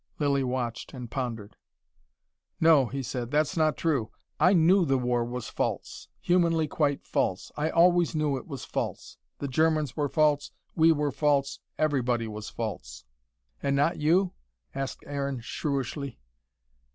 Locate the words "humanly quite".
6.19-7.05